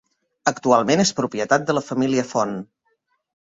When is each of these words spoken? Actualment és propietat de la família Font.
Actualment 0.51 1.03
és 1.03 1.11
propietat 1.19 1.69
de 1.69 1.77
la 1.81 1.85
família 1.91 2.27
Font. 2.33 2.59